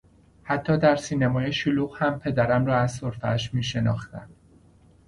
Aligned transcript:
حتی 0.43 0.77
در 0.77 0.95
سینمای 0.95 1.53
شلوغ 1.53 2.03
هم 2.03 2.19
پدرم 2.19 2.65
را 2.65 2.77
از 2.79 2.91
سرفهاش 2.91 3.53
میشناختم. 3.53 4.29